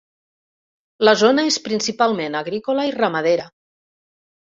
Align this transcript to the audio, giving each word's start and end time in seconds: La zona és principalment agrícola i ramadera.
La 1.07 1.11
zona 1.23 1.43
és 1.49 1.59
principalment 1.67 2.37
agrícola 2.39 2.87
i 2.89 2.95
ramadera. 2.97 3.47